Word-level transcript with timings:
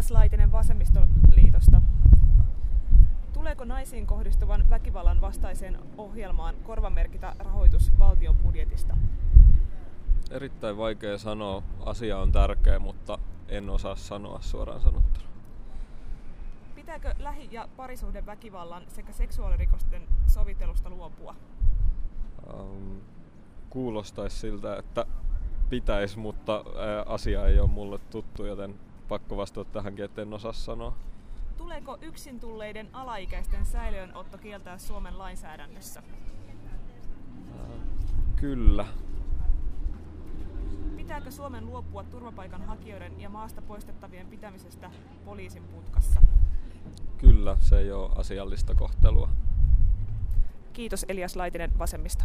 Elias 0.00 0.10
Laitinen 0.10 0.52
Vasemmistoliitosta. 0.52 1.82
Tuleeko 3.32 3.64
naisiin 3.64 4.06
kohdistuvan 4.06 4.70
väkivallan 4.70 5.20
vastaiseen 5.20 5.78
ohjelmaan 5.98 6.54
korvamerkitä 6.64 7.36
rahoitus 7.38 7.92
valtion 7.98 8.36
budjetista? 8.36 8.96
Erittäin 10.30 10.76
vaikea 10.76 11.18
sanoa. 11.18 11.62
Asia 11.86 12.18
on 12.18 12.32
tärkeä, 12.32 12.78
mutta 12.78 13.18
en 13.48 13.70
osaa 13.70 13.96
sanoa 13.96 14.38
suoraan 14.42 14.80
sanottuna. 14.80 15.26
Pitääkö 16.74 17.14
lähi- 17.18 17.48
ja 17.50 17.68
parisuhdeväkivallan 17.76 18.82
sekä 18.88 19.12
seksuaalirikosten 19.12 20.02
sovittelusta 20.26 20.90
luopua? 20.90 21.34
Um, 22.54 23.00
kuulostaisi 23.70 24.36
siltä, 24.36 24.76
että 24.76 25.06
pitäisi, 25.70 26.18
mutta 26.18 26.64
ää, 26.78 27.02
asia 27.06 27.46
ei 27.46 27.58
ole 27.58 27.70
mulle 27.70 27.98
tuttu, 27.98 28.44
joten 28.44 28.74
pakko 29.10 29.36
vastata 29.36 29.70
tähänkin, 29.70 30.04
että 30.04 30.22
en 30.22 30.34
osaa 30.34 30.52
sanoa. 30.52 30.96
Tuleeko 31.56 31.98
yksin 32.02 32.40
tulleiden 32.40 32.88
alaikäisten 32.92 33.66
säilöönotto 33.66 34.38
kieltää 34.38 34.78
Suomen 34.78 35.18
lainsäädännössä? 35.18 36.02
Kyllä. 38.36 38.86
Pitääkö 40.96 41.30
Suomen 41.30 41.66
luopua 41.66 42.04
turvapaikanhakijoiden 42.04 43.20
ja 43.20 43.28
maasta 43.28 43.62
poistettavien 43.62 44.26
pitämisestä 44.26 44.90
poliisin 45.24 45.62
putkassa? 45.62 46.20
Kyllä, 47.18 47.56
se 47.60 47.78
ei 47.78 47.92
ole 47.92 48.10
asiallista 48.16 48.74
kohtelua. 48.74 49.28
Kiitos 50.72 51.06
Elias 51.08 51.36
Laitinen 51.36 51.78
Vasemmista. 51.78 52.24